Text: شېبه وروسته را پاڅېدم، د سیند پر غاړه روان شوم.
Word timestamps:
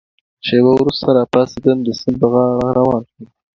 شېبه 0.45 0.71
وروسته 0.75 1.07
را 1.15 1.23
پاڅېدم، 1.33 1.77
د 1.83 1.87
سیند 1.99 2.17
پر 2.21 2.29
غاړه 2.37 2.71
روان 2.79 3.01
شوم. 3.11 3.25